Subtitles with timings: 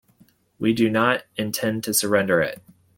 [0.57, 2.59] We do not intend to surrender it.